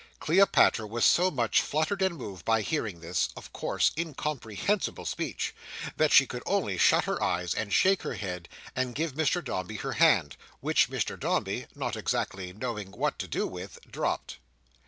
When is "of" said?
3.37-3.53